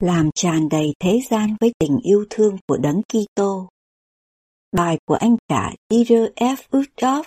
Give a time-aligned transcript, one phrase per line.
[0.00, 3.68] làm tràn đầy thế gian với tình yêu thương của Đấng Kitô.
[4.72, 6.56] Bài của anh cả Peter F.
[6.70, 7.24] Uchtdorf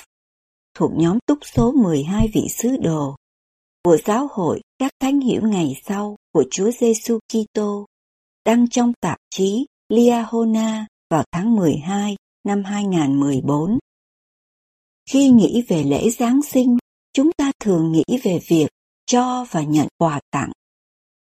[0.76, 3.16] thuộc nhóm túc số 12 vị sứ đồ
[3.84, 7.86] của giáo hội các thánh hiểu ngày sau của Chúa Giêsu Kitô
[8.46, 13.80] đăng trong tạp chí Liahona vào tháng 12 năm 2014.
[15.10, 16.78] Khi nghĩ về lễ Giáng sinh,
[17.14, 18.68] chúng ta thường nghĩ về việc
[19.06, 20.52] cho và nhận quà tặng.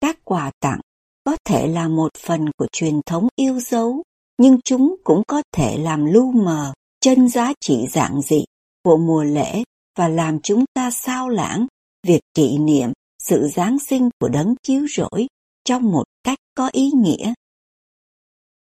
[0.00, 0.80] Các quà tặng
[1.24, 4.02] có thể là một phần của truyền thống yêu dấu,
[4.38, 8.44] nhưng chúng cũng có thể làm lu mờ chân giá trị giản dị
[8.84, 9.62] của mùa lễ
[9.98, 11.66] và làm chúng ta sao lãng
[12.06, 15.26] việc kỷ niệm sự Giáng sinh của đấng cứu rỗi
[15.64, 17.32] trong một cách có ý nghĩa.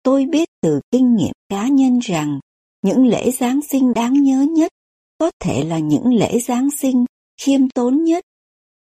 [0.03, 2.39] Tôi biết từ kinh nghiệm cá nhân rằng
[2.81, 4.72] những lễ Giáng sinh đáng nhớ nhất
[5.17, 7.05] có thể là những lễ Giáng sinh
[7.42, 8.23] khiêm tốn nhất.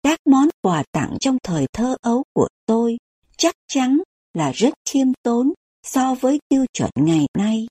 [0.02, 2.96] Các món quà tặng trong thời thơ ấu của tôi
[3.36, 4.00] chắc chắn
[4.34, 7.66] là rất khiêm tốn so với tiêu chuẩn ngày nay.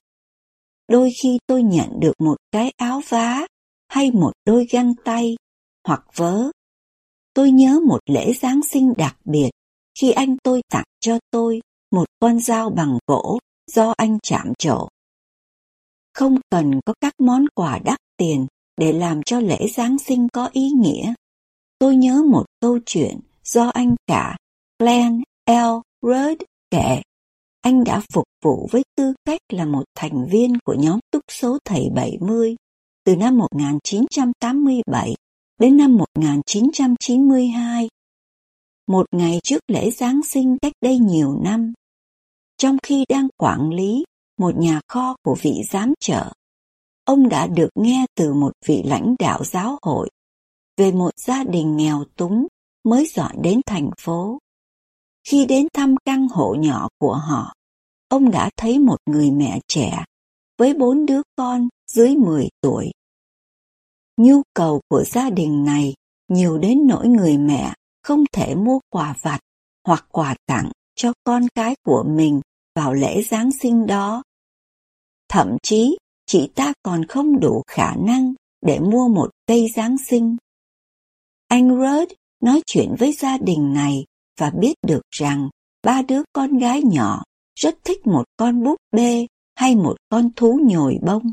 [0.88, 3.46] Đôi khi tôi nhận được một cái áo vá
[3.88, 5.36] hay một đôi găng tay
[5.86, 6.50] hoặc vớ.
[7.34, 9.50] Tôi nhớ một lễ Giáng sinh đặc biệt
[10.00, 14.88] khi anh tôi tặng cho tôi một con dao bằng gỗ do anh chạm trổ.
[16.14, 20.48] Không cần có các món quà đắt tiền để làm cho lễ Giáng sinh có
[20.52, 21.14] ý nghĩa.
[21.78, 24.36] Tôi nhớ một câu chuyện do anh cả
[24.78, 25.80] Glenn L.
[26.02, 27.02] Rudd kể.
[27.60, 31.58] Anh đã phục vụ với tư cách là một thành viên của nhóm túc số
[31.64, 32.56] thầy 70
[33.04, 35.14] từ năm 1987
[35.60, 37.88] đến năm 1992.
[38.86, 41.72] Một ngày trước lễ Giáng sinh cách đây nhiều năm,
[42.56, 44.04] trong khi đang quản lý
[44.38, 46.32] một nhà kho của vị giám trợ,
[47.04, 50.10] ông đã được nghe từ một vị lãnh đạo giáo hội
[50.76, 52.46] về một gia đình nghèo túng
[52.84, 54.38] mới dọn đến thành phố.
[55.24, 57.54] Khi đến thăm căn hộ nhỏ của họ,
[58.08, 60.04] ông đã thấy một người mẹ trẻ
[60.58, 62.90] với bốn đứa con dưới 10 tuổi.
[64.16, 65.94] Nhu cầu của gia đình này
[66.28, 69.40] nhiều đến nỗi người mẹ không thể mua quà vặt
[69.86, 72.40] hoặc quà tặng cho con cái của mình
[72.74, 74.22] vào lễ Giáng sinh đó.
[75.28, 75.96] Thậm chí,
[76.26, 80.36] chị ta còn không đủ khả năng để mua một cây Giáng sinh.
[81.48, 84.04] Anh Rudd nói chuyện với gia đình này
[84.38, 85.48] và biết được rằng
[85.82, 87.22] ba đứa con gái nhỏ
[87.54, 91.32] rất thích một con búp bê hay một con thú nhồi bông.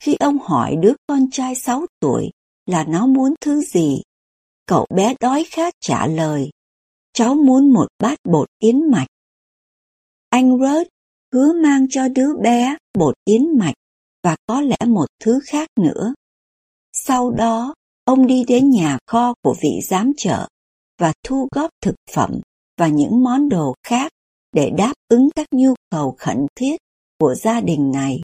[0.00, 2.30] Khi ông hỏi đứa con trai 6 tuổi
[2.66, 4.02] là nó muốn thứ gì,
[4.66, 6.50] cậu bé đói khát trả lời,
[7.12, 9.08] cháu muốn một bát bột yến mạch.
[10.30, 10.88] Anh Rớt
[11.32, 13.74] hứa mang cho đứa bé bột yến mạch
[14.22, 16.14] và có lẽ một thứ khác nữa.
[16.92, 17.74] Sau đó,
[18.04, 20.48] ông đi đến nhà kho của vị giám trợ
[20.98, 22.40] và thu góp thực phẩm
[22.78, 24.12] và những món đồ khác
[24.52, 26.76] để đáp ứng các nhu cầu khẩn thiết
[27.18, 28.20] của gia đình này.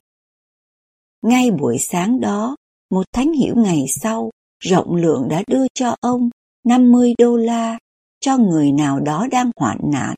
[1.21, 2.55] Ngay buổi sáng đó,
[2.89, 6.29] một thánh hiểu ngày sau, rộng lượng đã đưa cho ông
[6.63, 7.77] 50 đô la
[8.19, 10.15] cho người nào đó đang hoạn nạn.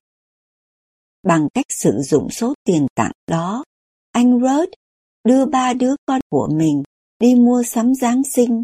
[1.23, 3.63] Bằng cách sử dụng số tiền tặng đó,
[4.11, 4.69] anh Rod
[5.23, 6.83] đưa ba đứa con của mình
[7.19, 8.63] đi mua sắm Giáng sinh.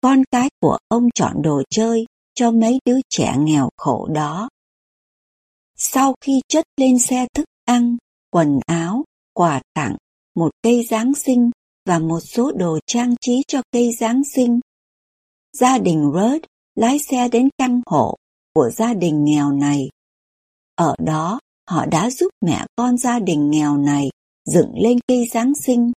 [0.00, 4.48] Con cái của ông chọn đồ chơi cho mấy đứa trẻ nghèo khổ đó.
[5.76, 7.96] Sau khi chất lên xe thức ăn,
[8.30, 9.04] quần áo,
[9.34, 9.96] quà tặng,
[10.34, 11.50] một cây Giáng sinh
[11.86, 14.60] và một số đồ trang trí cho cây Giáng sinh,
[15.52, 16.44] gia đình Rudd
[16.74, 18.16] lái xe đến căn hộ
[18.54, 19.88] của gia đình nghèo này.
[20.74, 21.38] Ở đó,
[21.70, 24.08] họ đã giúp mẹ con gia đình nghèo này
[24.44, 25.92] dựng lên cây Giáng sinh.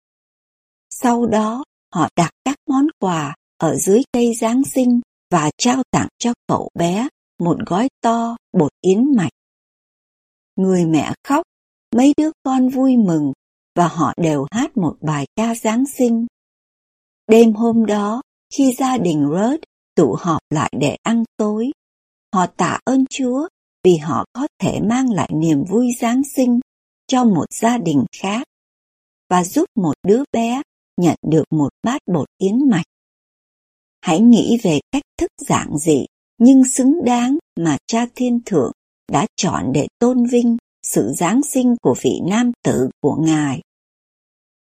[0.90, 5.00] Sau đó, họ đặt các món quà ở dưới cây Giáng sinh
[5.34, 7.08] và trao tặng cho cậu bé
[7.38, 9.32] một gói to bột yến mạch.
[10.56, 11.42] Người mẹ khóc,
[11.96, 13.32] mấy đứa con vui mừng
[13.74, 16.26] và họ đều hát một bài ca Giáng sinh.
[17.26, 18.22] Đêm hôm đó,
[18.56, 19.62] khi gia đình Rudd
[19.94, 21.70] tụ họp lại để ăn tối,
[22.34, 23.48] họ tạ ơn Chúa
[23.84, 26.60] vì họ có thể mang lại niềm vui Giáng sinh
[27.06, 28.46] cho một gia đình khác
[29.30, 30.62] và giúp một đứa bé
[30.96, 32.86] nhận được một bát bột yến mạch.
[34.04, 36.06] Hãy nghĩ về cách thức giản dị
[36.38, 38.72] nhưng xứng đáng mà cha thiên thượng
[39.12, 43.60] đã chọn để tôn vinh sự Giáng sinh của vị nam tử của Ngài.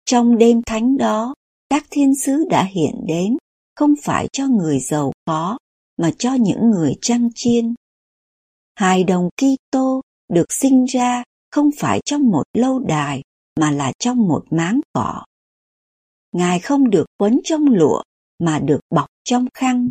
[0.04, 1.34] Trong đêm thánh đó,
[1.70, 3.36] các thiên sứ đã hiện đến
[3.76, 5.58] không phải cho người giàu có
[5.96, 7.74] mà cho những người trăng chiên.
[8.74, 10.00] Hài đồng Kitô
[10.32, 13.22] được sinh ra không phải trong một lâu đài
[13.60, 15.24] mà là trong một máng cỏ.
[16.32, 18.02] Ngài không được quấn trong lụa
[18.38, 19.90] mà được bọc trong khăn.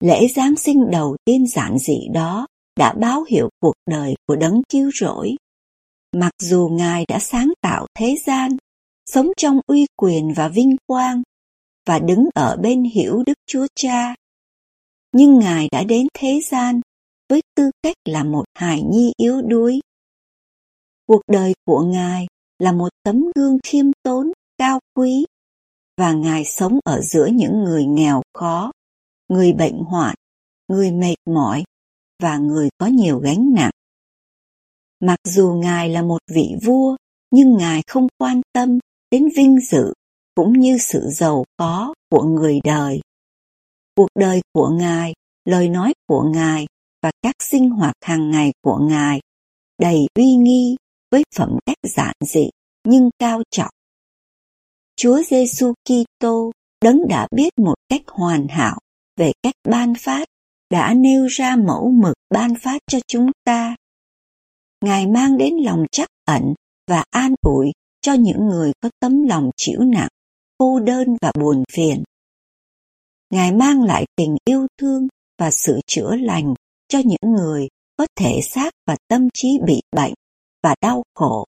[0.00, 2.46] Lễ Giáng sinh đầu tiên giản dị đó
[2.76, 5.36] đã báo hiệu cuộc đời của đấng chiêu rỗi.
[6.12, 8.56] Mặc dù Ngài đã sáng tạo thế gian,
[9.06, 11.22] sống trong uy quyền và vinh quang,
[11.86, 14.14] và đứng ở bên hiểu Đức Chúa Cha,
[15.12, 16.80] nhưng Ngài đã đến thế gian
[17.28, 19.80] với tư cách là một hài nhi yếu đuối.
[21.06, 22.26] Cuộc đời của Ngài
[22.58, 25.24] là một tấm gương khiêm tốn, cao quý,
[25.96, 28.72] và Ngài sống ở giữa những người nghèo khó,
[29.28, 30.14] người bệnh hoạn,
[30.68, 31.64] người mệt mỏi
[32.22, 33.70] và người có nhiều gánh nặng.
[35.00, 36.96] Mặc dù Ngài là một vị vua,
[37.30, 38.78] nhưng Ngài không quan tâm
[39.10, 39.92] đến vinh dự
[40.34, 43.00] cũng như sự giàu có của người đời.
[43.96, 45.14] Cuộc đời của Ngài,
[45.44, 46.66] lời nói của Ngài
[47.02, 49.20] và các sinh hoạt hàng ngày của Ngài
[49.78, 50.76] đầy uy nghi
[51.10, 52.50] với phẩm cách giản dị
[52.84, 53.73] nhưng cao trọng.
[54.96, 56.52] Chúa Giêsu Kitô
[56.84, 58.78] đấng đã biết một cách hoàn hảo
[59.16, 60.28] về cách ban phát
[60.70, 63.76] đã nêu ra mẫu mực ban phát cho chúng ta.
[64.84, 66.54] Ngài mang đến lòng chắc ẩn
[66.88, 70.08] và an ủi cho những người có tấm lòng chịu nặng,
[70.58, 72.02] cô đơn và buồn phiền.
[73.30, 75.08] Ngài mang lại tình yêu thương
[75.38, 76.54] và sự chữa lành
[76.88, 80.14] cho những người có thể xác và tâm trí bị bệnh
[80.62, 81.44] và đau khổ.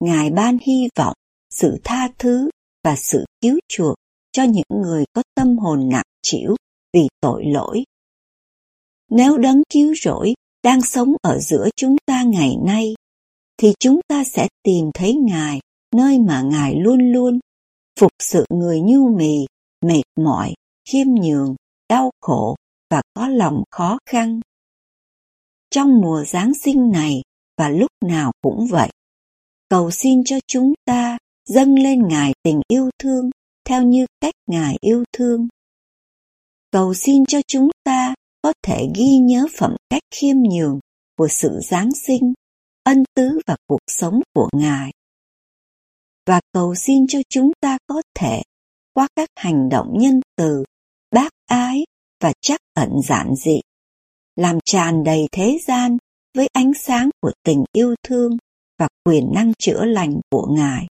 [0.00, 1.14] Ngài ban hy vọng,
[1.50, 2.50] sự tha thứ
[2.84, 3.94] và sự cứu chuộc
[4.32, 6.56] cho những người có tâm hồn nặng chịu
[6.92, 7.84] vì tội lỗi.
[9.10, 12.94] Nếu đấng cứu rỗi đang sống ở giữa chúng ta ngày nay,
[13.56, 15.60] thì chúng ta sẽ tìm thấy Ngài
[15.94, 17.38] nơi mà Ngài luôn luôn
[18.00, 19.46] phục sự người nhu mì,
[19.84, 20.54] mệt mỏi,
[20.90, 21.54] khiêm nhường,
[21.88, 22.56] đau khổ
[22.90, 24.40] và có lòng khó khăn.
[25.70, 27.22] Trong mùa Giáng sinh này
[27.58, 28.90] và lúc nào cũng vậy,
[29.68, 33.30] cầu xin cho chúng ta dâng lên Ngài tình yêu thương
[33.64, 35.48] theo như cách Ngài yêu thương.
[36.70, 40.80] Cầu xin cho chúng ta có thể ghi nhớ phẩm cách khiêm nhường
[41.16, 42.32] của sự Giáng sinh,
[42.84, 44.92] ân tứ và cuộc sống của Ngài.
[46.26, 48.42] Và cầu xin cho chúng ta có thể,
[48.94, 50.64] qua các hành động nhân từ,
[51.10, 51.84] bác ái
[52.20, 53.60] và chắc ẩn giản dị,
[54.36, 55.96] làm tràn đầy thế gian
[56.34, 58.36] với ánh sáng của tình yêu thương
[58.78, 60.86] và quyền năng chữa lành của Ngài.